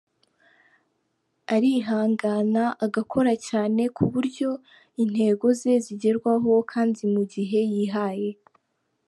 [1.55, 4.49] Arihangana agakora cyane ku buryo
[5.03, 8.31] intego ze zigerwaho kandi mu gihe yihaye.